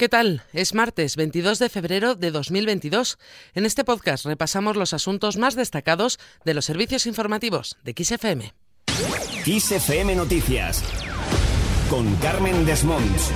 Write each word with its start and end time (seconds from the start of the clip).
¿Qué 0.00 0.08
tal? 0.08 0.42
Es 0.54 0.72
martes 0.72 1.14
22 1.16 1.58
de 1.58 1.68
febrero 1.68 2.14
de 2.14 2.30
2022. 2.30 3.18
En 3.52 3.66
este 3.66 3.84
podcast 3.84 4.24
repasamos 4.24 4.74
los 4.74 4.94
asuntos 4.94 5.36
más 5.36 5.56
destacados 5.56 6.18
de 6.42 6.54
los 6.54 6.64
servicios 6.64 7.04
informativos 7.04 7.76
de 7.84 7.92
XFM. 8.02 8.54
XFM 9.44 10.16
Noticias 10.16 10.82
con 11.90 12.16
Carmen 12.16 12.64
Desmonts. 12.64 13.30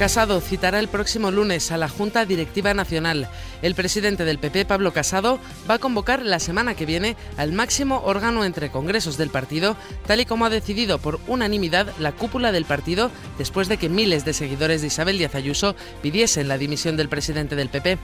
Casado 0.00 0.40
citará 0.40 0.78
el 0.78 0.88
próximo 0.88 1.30
lunes 1.30 1.70
a 1.70 1.76
la 1.76 1.90
Junta 1.90 2.24
Directiva 2.24 2.72
Nacional. 2.72 3.28
El 3.60 3.74
presidente 3.74 4.24
del 4.24 4.38
PP, 4.38 4.64
Pablo 4.64 4.94
Casado, 4.94 5.38
va 5.68 5.74
a 5.74 5.78
convocar 5.78 6.24
la 6.24 6.38
semana 6.38 6.74
que 6.74 6.86
viene 6.86 7.18
al 7.36 7.52
máximo 7.52 8.00
órgano 8.06 8.46
entre 8.46 8.70
congresos 8.70 9.18
del 9.18 9.28
partido, 9.28 9.76
tal 10.06 10.22
y 10.22 10.24
como 10.24 10.46
ha 10.46 10.48
decidido 10.48 10.96
por 11.00 11.20
unanimidad 11.26 11.92
la 11.98 12.12
cúpula 12.12 12.50
del 12.50 12.64
partido 12.64 13.10
después 13.36 13.68
de 13.68 13.76
que 13.76 13.90
miles 13.90 14.24
de 14.24 14.32
seguidores 14.32 14.80
de 14.80 14.86
Isabel 14.86 15.18
Díaz 15.18 15.34
Ayuso 15.34 15.76
pidiesen 16.00 16.48
la 16.48 16.56
dimisión 16.56 16.96
del 16.96 17.10
presidente 17.10 17.54
del 17.54 17.68
PP. 17.68 17.98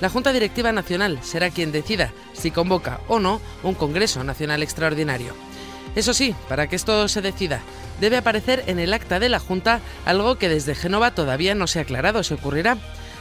La 0.00 0.10
Junta 0.10 0.32
Directiva 0.32 0.70
Nacional 0.70 1.18
será 1.24 1.50
quien 1.50 1.72
decida 1.72 2.12
si 2.34 2.52
convoca 2.52 3.00
o 3.08 3.18
no 3.18 3.40
un 3.64 3.74
Congreso 3.74 4.22
Nacional 4.22 4.62
Extraordinario. 4.62 5.34
Eso 5.94 6.14
sí, 6.14 6.34
para 6.48 6.66
que 6.66 6.76
esto 6.76 7.06
se 7.08 7.20
decida, 7.20 7.60
debe 8.00 8.16
aparecer 8.16 8.64
en 8.66 8.78
el 8.78 8.94
acta 8.94 9.20
de 9.20 9.28
la 9.28 9.38
Junta 9.38 9.80
algo 10.04 10.36
que 10.36 10.48
desde 10.48 10.74
Génova 10.74 11.14
todavía 11.14 11.54
no 11.54 11.66
se 11.66 11.78
ha 11.78 11.82
aclarado 11.82 12.22
si 12.22 12.34
ocurrirá. 12.34 12.78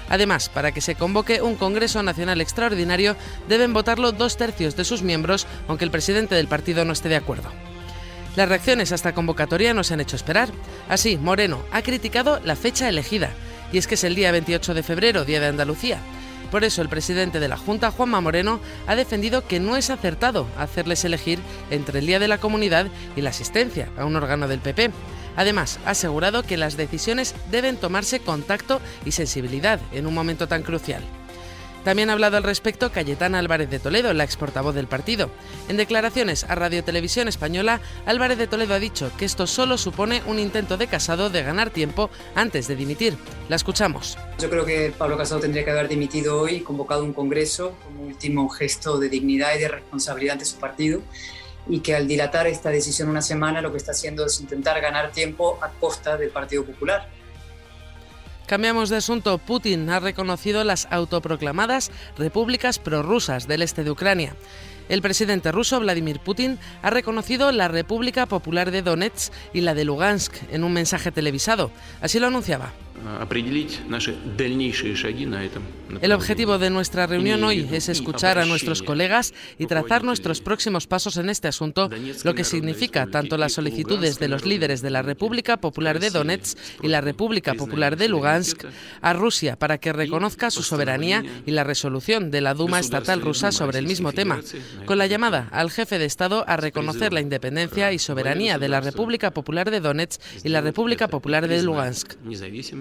Además, 0.10 0.50
para 0.50 0.72
que 0.72 0.82
se 0.82 0.96
convoque 0.96 1.42
un 1.42 1.56
Congreso 1.56 2.04
Nacional 2.04 2.42
Extraordinario, 2.42 3.16
deben 3.48 3.74
votarlo 3.74 4.12
dos 4.12 4.38
tercios 4.38 4.76
de 4.76 4.86
sus 4.86 5.04
miembros, 5.04 5.48
aunque 5.68 5.86
el 5.86 5.92
presidente 5.92 6.36
del 6.36 6.48
partido 6.48 6.84
no 6.86 6.94
esté 6.94 7.10
de 7.10 7.16
acuerdo. 7.16 7.50
Las 8.36 8.48
reacciones 8.48 8.92
a 8.92 8.96
esta 8.96 9.14
convocatoria 9.14 9.74
no 9.74 9.84
se 9.84 9.94
han 9.94 10.02
hecho 10.02 10.16
esperar. 10.16 10.50
Así, 10.88 11.18
Moreno 11.18 11.64
ha 11.72 11.82
criticado 11.82 12.40
la 12.44 12.56
fecha 12.56 12.88
elegida, 12.88 13.32
y 13.74 13.78
es 13.78 13.88
que 13.88 13.96
es 13.96 14.04
el 14.04 14.16
día 14.16 14.32
28 14.32 14.74
de 14.74 14.84
febrero, 14.84 15.26
Día 15.26 15.40
de 15.40 15.48
Andalucía. 15.48 16.00
Por 16.52 16.66
eso 16.66 16.82
el 16.82 16.90
presidente 16.90 17.40
de 17.40 17.48
la 17.48 17.58
Junta, 17.58 17.92
Juanma 17.92 18.20
Moreno, 18.20 18.60
ha 18.86 18.96
defendido 18.96 19.48
que 19.48 19.62
no 19.62 19.78
es 19.78 19.90
acertado 19.90 20.46
hacerles 20.58 21.06
elegir 21.06 21.40
entre 21.70 22.00
el 22.00 22.06
Día 22.06 22.20
de 22.20 22.28
la 22.28 22.40
Comunidad 22.40 22.88
y 23.16 23.22
la 23.22 23.30
asistencia 23.30 23.90
a 23.98 24.04
un 24.04 24.18
órgano 24.18 24.50
del 24.50 24.60
PP. 24.60 24.92
Además, 25.38 25.80
ha 25.86 25.92
asegurado 25.92 26.44
que 26.44 26.58
las 26.58 26.76
decisiones 26.76 27.36
deben 27.50 27.78
tomarse 27.78 28.20
con 28.20 28.44
tacto 28.44 28.82
y 29.06 29.12
sensibilidad 29.12 29.80
en 29.94 30.06
un 30.06 30.14
momento 30.14 30.50
tan 30.50 30.62
crucial. 30.62 31.02
También 31.84 32.10
ha 32.10 32.14
hablado 32.14 32.38
al 32.38 32.44
respecto 32.44 32.92
Cayetana 32.92 33.40
Álvarez 33.40 33.70
de 33.70 33.80
Toledo, 33.80 34.14
la 34.14 34.24
ex 34.24 34.38
portavoz 34.38 34.76
del 34.76 34.88
partido. 34.88 35.32
En 35.68 35.78
declaraciones 35.78 36.44
a 36.44 36.56
Radio 36.56 36.84
Televisión 36.84 37.28
Española, 37.28 37.82
Álvarez 38.06 38.38
de 38.38 38.48
Toledo 38.48 38.76
ha 38.76 38.80
dicho 38.80 39.12
que 39.18 39.26
esto 39.26 39.48
solo 39.48 39.78
supone 39.78 40.22
un 40.28 40.38
intento 40.38 40.78
de 40.78 40.88
Casado 40.88 41.30
de 41.30 41.42
ganar 41.42 41.72
tiempo 41.72 42.10
antes 42.36 42.68
de 42.68 42.76
dimitir. 42.76 43.18
La 43.50 43.56
escuchamos. 43.56 44.18
Yo 44.40 44.50
creo 44.50 44.66
que 44.66 44.94
Pablo 44.96 45.18
Casado 45.18 45.42
tendría 45.42 45.66
que 45.66 45.72
haber 45.72 45.88
dimitido 45.88 46.40
hoy 46.40 46.58
y 46.58 46.62
convocado 46.62 47.04
un 47.04 47.14
congreso 47.14 47.74
como 47.84 48.04
último 48.04 48.48
gesto 48.50 49.00
de 49.00 49.10
dignidad 49.10 49.56
y 49.56 49.60
de 49.60 49.68
responsabilidad 49.68 50.34
ante 50.34 50.46
su 50.46 50.58
partido 50.58 51.02
y 51.68 51.80
que 51.80 51.96
al 51.96 52.08
dilatar 52.08 52.48
esta 52.48 52.70
decisión 52.70 53.10
una 53.10 53.22
semana 53.22 53.62
lo 53.62 53.72
que 53.72 53.78
está 53.78 53.92
haciendo 53.92 54.26
es 54.26 54.40
intentar 54.40 54.80
ganar 54.82 55.12
tiempo 55.12 55.60
a 55.62 55.70
costa 55.70 56.18
del 56.18 56.30
Partido 56.30 56.66
Popular. 56.66 57.08
Cambiamos 58.52 58.90
de 58.90 58.98
asunto. 58.98 59.38
Putin 59.38 59.90
ha 59.90 60.02
reconocido 60.02 60.66
las 60.66 60.86
autoproclamadas 60.92 61.90
repúblicas 62.18 62.80
prorrusas 62.80 63.48
del 63.48 63.62
este 63.62 63.86
de 63.86 63.92
Ucrania. 63.92 64.36
El 64.90 65.02
presidente 65.02 65.54
ruso 65.54 65.80
Vladimir 65.80 66.20
Putin 66.20 66.60
ha 66.82 66.90
reconocido 66.90 67.54
la 67.54 67.70
República 67.70 68.26
Popular 68.26 68.72
de 68.72 68.82
Donetsk 68.82 69.32
y 69.54 69.62
la 69.62 69.74
de 69.74 69.86
Lugansk 69.86 70.34
en 70.52 70.66
un 70.66 70.74
mensaje 70.74 71.14
televisado. 71.14 71.72
Así 72.02 72.20
lo 72.20 72.28
anunciaba. 72.28 72.74
El 76.02 76.12
objetivo 76.14 76.58
de 76.58 76.70
nuestra 76.70 77.08
reunión 77.08 77.44
hoy 77.44 77.68
es 77.72 77.90
escuchar 77.90 78.38
a 78.38 78.46
nuestros 78.46 78.82
colegas 78.82 79.34
y 79.58 79.66
trazar 79.66 80.04
nuestros 80.04 80.42
próximos 80.42 80.88
pasos 80.88 81.18
en 81.18 81.30
este 81.30 81.48
asunto, 81.48 81.90
lo 82.24 82.34
que 82.34 82.44
significa 82.44 83.08
tanto 83.08 83.38
las 83.38 83.54
solicitudes 83.54 84.20
de 84.20 84.28
los 84.28 84.46
líderes 84.46 84.82
de 84.82 84.90
la 84.90 85.02
República 85.02 85.58
Popular 85.58 86.00
de 86.00 86.10
Donetsk 86.10 86.58
y 86.82 86.88
la 86.88 87.02
República 87.02 87.54
Popular 87.56 87.98
de 87.98 88.08
Lugansk 88.08 88.66
a 89.02 89.14
Rusia 89.14 89.58
para 89.58 89.78
que 89.80 89.94
reconozca 89.94 90.52
su 90.52 90.64
soberanía 90.64 91.24
y 91.46 91.52
la 91.52 91.64
resolución 91.64 92.32
de 92.32 92.42
la 92.42 92.54
Duma 92.54 92.80
estatal 92.80 93.22
rusa 93.22 93.52
sobre 93.52 93.80
el 93.80 93.88
mismo 93.88 94.14
tema, 94.14 94.40
con 94.86 94.98
la 94.98 95.08
llamada 95.08 95.50
al 95.52 95.72
jefe 95.72 96.00
de 96.00 96.06
Estado 96.06 96.46
a 96.48 96.58
reconocer 96.58 97.14
la 97.14 97.22
independencia 97.22 97.92
y 97.92 98.00
soberanía 98.00 98.58
de 98.58 98.70
la 98.70 98.82
República 98.82 99.32
Popular 99.32 99.72
de 99.72 99.80
Donetsk 99.80 100.22
y 100.44 100.50
la 100.50 100.62
República 100.62 101.08
Popular 101.08 101.48
de 101.48 101.62
Lugansk 101.62 102.14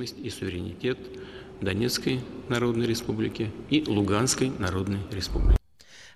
и 0.10 0.30
суверенитет 0.30 0.98
Донецкой 1.62 2.22
Народной 2.50 2.88
Республики 2.88 3.52
и 3.70 3.84
Луганской 3.86 4.52
Народной 4.60 5.00
Республики. 5.12 5.58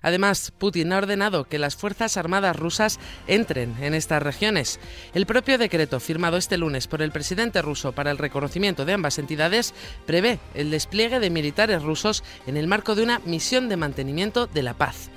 Además, 0.02 0.52
Putin 0.58 0.92
ha 0.92 0.98
ordenado 0.98 1.44
que 1.44 1.58
las 1.58 1.76
Fuerzas 1.76 2.16
Armadas 2.16 2.56
rusas 2.56 2.98
entren 3.26 3.76
en 3.80 3.94
estas 3.94 4.22
regiones. 4.22 4.80
El 5.12 5.26
propio 5.26 5.58
decreto 5.58 6.00
firmado 6.00 6.38
este 6.38 6.56
lunes 6.56 6.86
por 6.86 7.02
el 7.02 7.12
presidente 7.12 7.60
ruso 7.60 7.92
para 7.92 8.10
el 8.10 8.18
reconocimiento 8.18 8.84
de 8.84 8.94
ambas 8.94 9.18
entidades 9.18 9.74
prevé 10.06 10.38
el 10.54 10.70
despliegue 10.70 11.20
de 11.20 11.30
militares 11.30 11.82
rusos 11.82 12.24
en 12.46 12.56
el 12.56 12.66
marco 12.66 12.94
de 12.94 13.02
una 13.02 13.18
misión 13.20 13.68
de 13.68 13.76
mantenimiento 13.76 14.46
de 14.46 14.62
la 14.62 14.74
paz. 14.74 15.10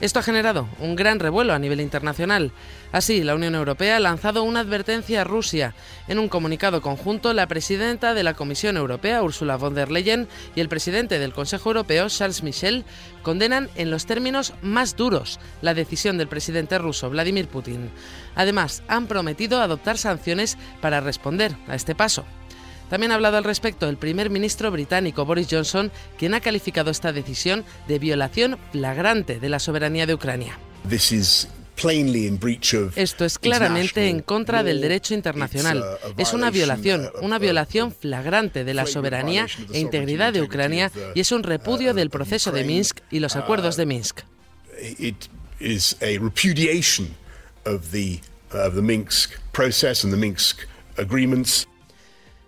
Esto 0.00 0.18
ha 0.18 0.22
generado 0.22 0.66
un 0.78 0.96
gran 0.96 1.20
revuelo 1.20 1.52
a 1.52 1.58
nivel 1.58 1.80
internacional. 1.80 2.52
Así, 2.90 3.22
la 3.22 3.34
Unión 3.34 3.54
Europea 3.54 3.96
ha 3.96 4.00
lanzado 4.00 4.44
una 4.44 4.60
advertencia 4.60 5.20
a 5.20 5.24
Rusia. 5.24 5.74
En 6.08 6.18
un 6.18 6.30
comunicado 6.30 6.80
conjunto, 6.80 7.34
la 7.34 7.46
presidenta 7.46 8.14
de 8.14 8.22
la 8.22 8.32
Comisión 8.32 8.78
Europea, 8.78 9.22
Ursula 9.22 9.58
von 9.58 9.74
der 9.74 9.90
Leyen, 9.90 10.26
y 10.56 10.60
el 10.60 10.70
presidente 10.70 11.18
del 11.18 11.34
Consejo 11.34 11.68
Europeo, 11.68 12.08
Charles 12.08 12.42
Michel, 12.42 12.86
condenan 13.22 13.68
en 13.74 13.90
los 13.90 14.06
términos 14.06 14.54
más 14.62 14.96
duros 14.96 15.38
la 15.60 15.74
decisión 15.74 16.16
del 16.16 16.28
presidente 16.28 16.78
ruso, 16.78 17.10
Vladimir 17.10 17.48
Putin. 17.48 17.90
Además, 18.34 18.82
han 18.88 19.06
prometido 19.06 19.60
adoptar 19.60 19.98
sanciones 19.98 20.56
para 20.80 21.00
responder 21.00 21.54
a 21.68 21.74
este 21.74 21.94
paso. 21.94 22.24
También 22.90 23.12
ha 23.12 23.14
hablado 23.14 23.38
al 23.38 23.44
respecto 23.44 23.88
el 23.88 23.96
primer 23.96 24.28
ministro 24.28 24.70
británico 24.70 25.24
Boris 25.24 25.46
Johnson, 25.50 25.90
quien 26.18 26.34
ha 26.34 26.40
calificado 26.40 26.90
esta 26.90 27.12
decisión 27.12 27.64
de 27.88 27.98
violación 27.98 28.58
flagrante 28.72 29.40
de 29.40 29.48
la 29.48 29.60
soberanía 29.60 30.06
de 30.06 30.14
Ucrania. 30.14 30.58
Esto 32.96 33.24
es 33.24 33.38
claramente 33.38 34.08
en 34.08 34.20
contra 34.20 34.62
del 34.62 34.82
derecho 34.82 35.14
internacional. 35.14 35.82
Es 36.18 36.34
una 36.34 36.50
violación, 36.50 37.08
una 37.22 37.38
violación 37.38 37.92
flagrante 37.92 38.64
de 38.64 38.74
la 38.74 38.84
soberanía 38.86 39.46
e 39.72 39.80
integridad 39.80 40.32
de 40.32 40.42
Ucrania 40.42 40.90
y 41.14 41.20
es 41.20 41.32
un 41.32 41.42
repudio 41.42 41.94
del 41.94 42.10
proceso 42.10 42.52
de 42.52 42.64
Minsk 42.64 42.98
y 43.10 43.20
los 43.20 43.36
acuerdos 43.36 43.76
de 43.76 43.86
Minsk. 43.86 44.20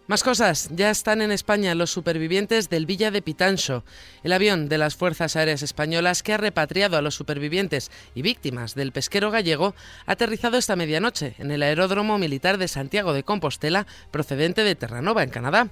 Más 0.09 0.25
cosas, 0.25 0.69
ya 0.73 0.91
están 0.91 1.23
en 1.23 1.31
España 1.31 1.77
los 1.77 1.93
supervivientes 1.93 2.69
del 2.69 2.87
Villa 2.87 3.13
de 3.13 3.23
Pitancho, 3.23 3.85
el 4.25 4.33
avión 4.33 4.69
de 4.69 4.77
las 4.77 4.97
Fuerzas 4.97 5.37
Aéreas 5.37 5.63
Españolas 5.63 6.25
que 6.25 6.33
ha 6.33 6.39
repatriado 6.39 6.97
a 6.97 7.03
los 7.03 7.15
supervivientes 7.15 7.89
y 8.13 8.23
víctimas 8.23 8.75
del 8.75 8.91
pesquero 8.91 9.31
gallego, 9.31 9.77
ha 10.05 10.13
aterrizado 10.13 10.59
esta 10.59 10.75
medianoche 10.75 11.37
en 11.39 11.53
el 11.53 11.63
aeródromo 11.63 12.19
militar 12.19 12.59
de 12.59 12.67
Santiago 12.67 13.13
de 13.13 13.23
Compostela, 13.23 13.87
procedente 14.11 14.65
de 14.65 14.75
Terranova, 14.75 15.23
en 15.23 15.31
Canadá. 15.31 15.69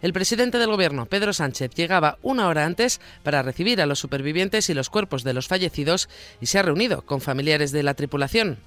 El 0.00 0.12
presidente 0.12 0.58
del 0.58 0.70
gobierno, 0.70 1.06
Pedro 1.06 1.32
Sánchez, 1.32 1.72
llegaba 1.74 2.18
una 2.22 2.46
hora 2.46 2.64
antes 2.64 3.00
para 3.24 3.42
recibir 3.42 3.82
a 3.82 3.86
los 3.86 3.98
supervivientes 3.98 4.70
y 4.70 4.74
los 4.74 4.90
cuerpos 4.90 5.24
de 5.24 5.34
los 5.34 5.48
fallecidos 5.48 6.08
y 6.40 6.46
se 6.46 6.60
ha 6.60 6.62
reunido 6.62 7.02
con 7.02 7.20
familiares 7.20 7.72
de 7.72 7.82
la 7.82 7.94
tripulación. 7.94 8.58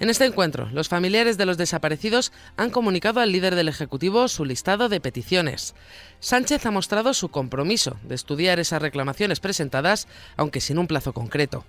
En 0.00 0.08
este 0.08 0.24
encuentro, 0.24 0.66
los 0.72 0.88
familiares 0.88 1.36
de 1.36 1.44
los 1.44 1.58
desaparecidos 1.58 2.32
han 2.56 2.70
comunicado 2.70 3.20
al 3.20 3.32
líder 3.32 3.54
del 3.54 3.68
Ejecutivo 3.68 4.28
su 4.28 4.46
listado 4.46 4.88
de 4.88 4.98
peticiones. 4.98 5.74
Sánchez 6.20 6.64
ha 6.64 6.70
mostrado 6.70 7.12
su 7.12 7.28
compromiso 7.28 7.98
de 8.04 8.14
estudiar 8.14 8.58
esas 8.58 8.80
reclamaciones 8.80 9.40
presentadas, 9.40 10.08
aunque 10.38 10.62
sin 10.62 10.78
un 10.78 10.86
plazo 10.86 11.12
concreto. 11.12 11.66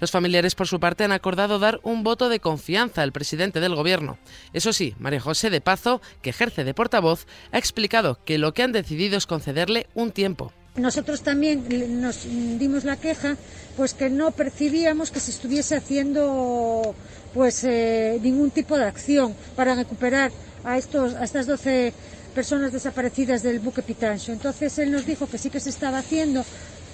Los 0.00 0.10
familiares, 0.10 0.54
por 0.54 0.66
su 0.66 0.80
parte, 0.80 1.04
han 1.04 1.12
acordado 1.12 1.58
dar 1.58 1.80
un 1.82 2.02
voto 2.02 2.30
de 2.30 2.40
confianza 2.40 3.02
al 3.02 3.12
presidente 3.12 3.60
del 3.60 3.74
Gobierno. 3.74 4.16
Eso 4.54 4.72
sí, 4.72 4.94
María 4.98 5.20
José 5.20 5.50
de 5.50 5.60
Pazo, 5.60 6.00
que 6.22 6.30
ejerce 6.30 6.64
de 6.64 6.72
portavoz, 6.72 7.26
ha 7.52 7.58
explicado 7.58 8.18
que 8.24 8.38
lo 8.38 8.54
que 8.54 8.62
han 8.62 8.72
decidido 8.72 9.18
es 9.18 9.26
concederle 9.26 9.86
un 9.94 10.12
tiempo. 10.12 10.50
Nosotros 10.76 11.22
también 11.22 12.02
nos 12.02 12.24
dimos 12.24 12.84
la 12.84 12.98
queja, 12.98 13.36
pues 13.76 13.94
que 13.94 14.10
no 14.10 14.30
percibíamos 14.30 15.10
que 15.10 15.20
se 15.20 15.30
estuviese 15.30 15.74
haciendo 15.74 16.94
pues 17.36 17.64
eh, 17.64 18.18
ningún 18.22 18.50
tipo 18.50 18.78
de 18.78 18.86
acción 18.86 19.34
para 19.54 19.74
recuperar 19.74 20.32
a, 20.64 20.78
estos, 20.78 21.14
a 21.14 21.24
estas 21.24 21.46
12 21.46 21.92
personas 22.34 22.72
desaparecidas 22.72 23.42
del 23.42 23.60
buque 23.60 23.82
Pitancho. 23.82 24.32
Entonces 24.32 24.78
él 24.78 24.90
nos 24.90 25.04
dijo 25.04 25.26
que 25.26 25.36
sí 25.36 25.50
que 25.50 25.60
se 25.60 25.68
estaba 25.68 25.98
haciendo 25.98 26.42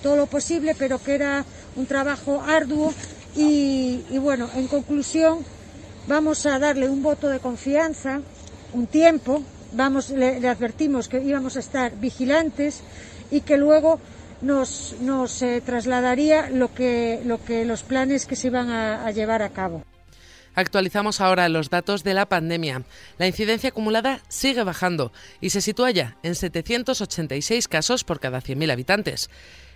todo 0.03 0.17
lo 0.17 0.27
posible, 0.27 0.75
pero 0.77 1.01
que 1.01 1.15
era 1.15 1.45
un 1.77 1.87
trabajo 1.87 2.43
arduo 2.45 2.93
y, 3.37 4.03
bueno, 4.19 4.51
en 4.57 4.67
conclusión 4.67 5.39
vamos 6.09 6.45
a 6.45 6.59
darle 6.59 6.89
un 6.89 7.05
voto 7.05 7.29
de 7.29 7.39
confianza, 7.39 8.21
un 8.73 8.89
tiempo, 8.89 9.45
vamos, 9.71 10.11
le, 10.11 10.49
advertimos 10.49 11.07
que 11.07 11.23
íbamos 11.23 11.57
a 11.57 11.61
estar 11.61 11.95
vigilantes 12.01 12.81
y 13.31 13.43
que 13.43 13.57
luego 13.57 14.01
nos, 14.41 14.97
nos 15.03 15.41
eh, 15.43 15.63
trasladaría 15.65 16.51
lo 16.51 16.75
que, 16.75 17.21
lo 17.25 17.41
que 17.45 17.65
los 17.65 17.85
planes 17.85 18.27
que 18.27 18.35
se 18.35 18.49
iban 18.49 18.71
a 18.71 19.09
llevar 19.13 19.43
a 19.43 19.51
cabo. 19.51 19.85
Actualizamos 20.55 21.21
ahora 21.21 21.49
los 21.49 21.71
datos 21.71 22.05
de 22.05 22.15
la 22.15 22.27
pandemia. 22.27 22.83
La 23.19 23.27
incidencia 23.27 23.71
acumulada 23.71 24.21
sigue 24.29 24.63
bajando 24.63 25.13
y 25.41 25.51
se 25.51 25.61
sitúa 25.61 25.91
ya 25.91 26.17
en 26.23 26.35
786 26.35 27.69
casos 27.69 28.05
por 28.05 28.21
cada 28.21 28.43
100.000 28.43 28.71
habitantes. 28.71 29.31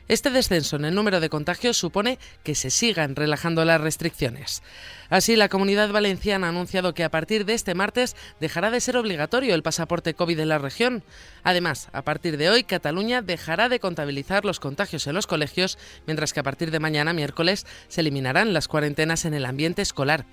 Este 0.09 0.31
descenso 0.31 0.77
en 0.77 0.85
el 0.85 0.95
número 0.95 1.19
de 1.19 1.29
contagios 1.29 1.77
supone 1.77 2.21
que 2.45 2.55
se 2.55 2.71
sigan 2.71 3.17
relajando 3.17 3.65
las 3.65 3.81
restricciones. 3.81 4.63
Así, 5.09 5.35
la 5.35 5.49
Comunidad 5.49 5.91
Valenciana 5.91 6.47
ha 6.47 6.51
anunciado 6.51 6.95
que 6.95 7.03
a 7.03 7.11
partir 7.11 7.45
de 7.45 7.55
este 7.55 7.75
martes 7.75 8.15
dejará 8.39 8.71
de 8.71 8.81
ser 8.81 8.97
obligatorio 8.99 9.53
el 9.55 9.65
pasaporte 9.65 10.15
COVID 10.15 10.39
en 10.39 10.49
la 10.49 10.59
región. 10.59 11.03
Además, 11.43 11.89
a 11.93 12.03
partir 12.03 12.37
de 12.37 12.51
hoy, 12.51 12.63
Cataluña 12.63 13.21
dejará 13.21 13.69
de 13.69 13.81
contabilizar 13.81 14.45
los 14.45 14.61
contagios 14.61 15.09
en 15.09 15.15
los 15.15 15.27
colegios, 15.27 15.77
mientras 16.07 16.33
que 16.33 16.41
a 16.41 16.45
partir 16.45 16.71
de 16.71 16.79
mañana, 16.79 17.13
miércoles, 17.13 17.67
se 17.89 18.03
eliminarán 18.03 18.53
las 18.53 18.69
cuarentenas 18.69 19.25
en 19.25 19.35
el 19.35 19.45
ambiente 19.45 19.83
escolar. 19.83 20.25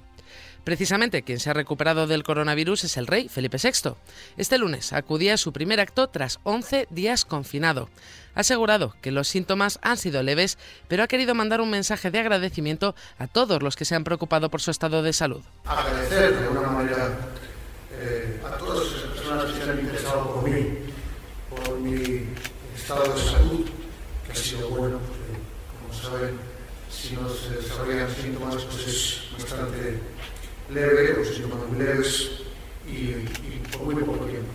Precisamente 0.63 1.23
quien 1.23 1.39
se 1.39 1.49
ha 1.49 1.53
recuperado 1.53 2.07
del 2.07 2.23
coronavirus 2.23 2.85
es 2.85 2.97
el 2.97 3.07
rey 3.07 3.27
Felipe 3.27 3.57
VI. 3.61 3.95
Este 4.37 4.57
lunes 4.57 4.93
acudía 4.93 5.33
a 5.33 5.37
su 5.37 5.51
primer 5.51 5.81
acto 5.81 6.07
tras 6.07 6.39
11 6.43 6.87
días 6.89 7.25
confinado. 7.25 7.89
Ha 8.33 8.41
asegurado 8.41 8.95
que 9.01 9.11
los 9.11 9.27
síntomas 9.27 9.77
han 9.81 9.97
sido 9.97 10.23
leves, 10.23 10.57
pero 10.87 11.03
ha 11.03 11.07
querido 11.07 11.35
mandar 11.35 11.59
un 11.59 11.69
mensaje 11.69 12.11
de 12.11 12.19
agradecimiento 12.19 12.95
a 13.17 13.27
todos 13.27 13.61
los 13.61 13.75
que 13.75 13.85
se 13.85 13.95
han 13.95 14.05
preocupado 14.05 14.49
por 14.49 14.61
su 14.61 14.71
estado 14.71 15.03
de 15.03 15.11
salud. 15.11 15.41
Agradecer 15.65 16.39
de 16.39 16.47
alguna 16.47 16.69
manera 16.69 17.09
eh, 17.99 18.39
a 18.45 18.57
todas 18.57 18.87
esas 18.87 19.11
personas 19.11 19.51
que 19.51 19.63
se 19.63 19.69
han 19.69 19.79
interesado 19.79 20.33
por 20.33 20.49
mí, 20.49 20.77
por 21.49 21.79
mi 21.79 22.27
estado 22.73 23.13
de 23.13 23.21
salud, 23.21 23.65
que 24.25 24.31
ha 24.31 24.35
sido 24.35 24.69
bueno, 24.69 24.99
como 25.81 25.93
saben, 25.93 26.39
si 26.89 27.15
no 27.15 27.27
se 27.29 27.57
desarrollan 27.57 28.09
síntomas, 28.15 28.63
pues 28.63 28.87
es 28.87 29.21
bastante 29.37 29.99
leve 30.69 31.13
o 31.13 31.77
leves 31.77 32.31
y, 32.87 33.13
por 33.75 33.93
muy 33.93 34.03
poco 34.03 34.25
tiempo. 34.25 34.53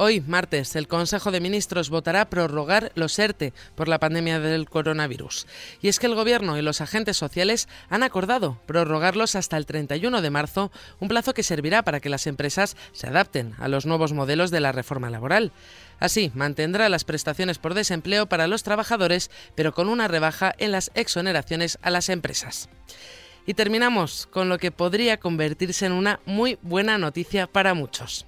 Hoy, 0.00 0.20
martes, 0.20 0.76
el 0.76 0.86
Consejo 0.86 1.32
de 1.32 1.40
Ministros 1.40 1.90
votará 1.90 2.30
prorrogar 2.30 2.92
los 2.94 3.18
ERTE 3.18 3.52
por 3.74 3.88
la 3.88 3.98
pandemia 3.98 4.38
del 4.38 4.70
coronavirus. 4.70 5.48
Y 5.82 5.88
es 5.88 5.98
que 5.98 6.06
el 6.06 6.14
Gobierno 6.14 6.56
y 6.56 6.62
los 6.62 6.80
agentes 6.80 7.16
sociales 7.16 7.66
han 7.90 8.04
acordado 8.04 8.60
prorrogarlos 8.66 9.34
hasta 9.34 9.56
el 9.56 9.66
31 9.66 10.22
de 10.22 10.30
marzo, 10.30 10.70
un 11.00 11.08
plazo 11.08 11.34
que 11.34 11.42
servirá 11.42 11.82
para 11.82 11.98
que 11.98 12.10
las 12.10 12.28
empresas 12.28 12.76
se 12.92 13.08
adapten 13.08 13.54
a 13.58 13.66
los 13.66 13.86
nuevos 13.86 14.12
modelos 14.12 14.52
de 14.52 14.60
la 14.60 14.70
reforma 14.70 15.10
laboral. 15.10 15.50
Así, 15.98 16.30
mantendrá 16.32 16.88
las 16.88 17.02
prestaciones 17.02 17.58
por 17.58 17.74
desempleo 17.74 18.26
para 18.26 18.46
los 18.46 18.62
trabajadores, 18.62 19.32
pero 19.56 19.74
con 19.74 19.88
una 19.88 20.06
rebaja 20.06 20.54
en 20.58 20.70
las 20.70 20.92
exoneraciones 20.94 21.76
a 21.82 21.90
las 21.90 22.08
empresas. 22.08 22.68
Y 23.48 23.54
terminamos 23.54 24.28
con 24.30 24.50
lo 24.50 24.58
que 24.58 24.70
podría 24.70 25.16
convertirse 25.16 25.86
en 25.86 25.92
una 25.92 26.20
muy 26.26 26.58
buena 26.60 26.98
noticia 26.98 27.46
para 27.46 27.72
muchos. 27.72 28.26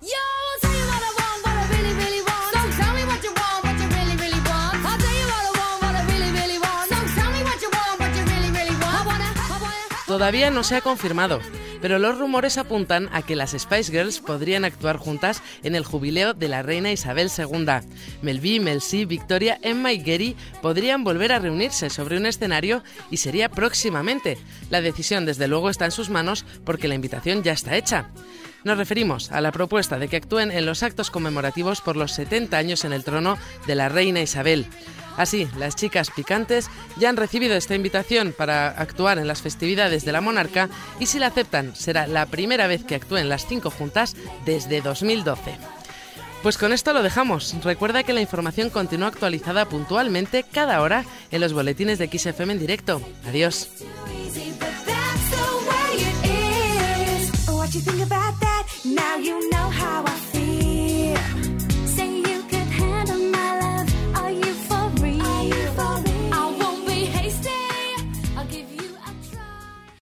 Todavía 10.07 10.51
no 10.51 10.65
se 10.65 10.77
ha 10.77 10.81
confirmado, 10.81 11.41
pero 11.81 11.99
los 11.99 12.19
rumores 12.19 12.59
apuntan 12.59 13.09
a 13.13 13.23
que 13.23 13.37
las 13.37 13.53
Spice 13.53 13.93
Girls 13.93 14.21
podrían 14.21 14.65
actuar 14.65 14.97
juntas 14.97 15.43
en 15.63 15.75
el 15.75 15.85
jubileo 15.85 16.35
de 16.35 16.49
la 16.49 16.63
reina 16.63 16.93
Isabel 16.93 17.31
II. 17.37 17.67
Mel 18.23 18.41
B, 18.41 18.61
Mel 18.61 18.81
C, 18.81 19.05
Victoria, 19.07 19.59
Emma 19.63 19.93
y 19.93 20.03
Gary 20.03 20.37
podrían 20.63 21.05
volver 21.05 21.33
a 21.33 21.39
reunirse 21.39 21.91
sobre 21.91 22.17
un 22.17 22.27
escenario 22.27 22.83
y 23.11 23.19
sería 23.19 23.49
próximamente. 23.49 24.39
La 24.71 24.81
decisión 24.81 25.27
desde 25.27 25.49
luego 25.49 25.71
está 25.71 25.85
en 25.85 25.93
sus 25.93 26.11
manos 26.11 26.45
porque 26.65 26.89
la 26.89 26.95
invitación 26.95 27.43
ya 27.43 27.53
está 27.53 27.77
hecha. 27.77 28.11
Nos 28.63 28.77
referimos 28.77 29.33
a 29.33 29.41
la 29.41 29.53
propuesta 29.53 29.99
de 29.99 30.09
que 30.09 30.17
actúen 30.17 30.51
en 30.51 30.67
los 30.67 30.83
actos 30.83 31.11
conmemorativos 31.11 31.81
por 31.81 31.97
los 31.97 32.13
70 32.13 32.59
años 32.59 32.85
en 32.85 32.93
el 32.93 33.05
trono 33.05 33.39
de 33.67 33.75
la 33.75 33.89
reina 33.89 34.21
Isabel. 34.21 34.67
Así, 35.17 35.49
las 35.59 35.77
chicas 35.77 36.11
picantes 36.11 36.71
ya 36.97 37.09
han 37.09 37.17
recibido 37.17 37.57
esta 37.57 37.75
invitación 37.75 38.35
para 38.37 38.69
actuar 38.69 39.19
en 39.19 39.27
las 39.27 39.43
festividades 39.43 40.05
de 40.05 40.13
la 40.13 40.21
monarca 40.21 40.69
y 40.99 41.07
si 41.07 41.19
la 41.19 41.27
aceptan 41.29 41.70
será 41.75 42.07
la 42.07 42.27
primera 42.27 42.67
vez 42.67 42.85
que 42.85 42.95
actúen 42.95 43.29
las 43.29 43.47
cinco 43.47 43.71
juntas 43.71 44.17
desde 44.45 44.81
2012. 44.81 45.57
Pues 46.43 46.57
con 46.57 46.73
esto 46.73 46.93
lo 46.93 47.03
dejamos. 47.03 47.55
Recuerda 47.63 48.03
que 48.03 48.15
la 48.15 48.23
información 48.23 48.71
continúa 48.71 49.09
actualizada 49.09 49.69
puntualmente 49.69 50.43
cada 50.43 50.81
hora 50.81 51.05
en 51.31 51.41
los 51.41 51.53
boletines 51.53 51.99
de 51.99 52.09
XFM 52.09 52.55
en 52.55 52.59
directo. 52.59 53.03
Adiós. 53.27 53.69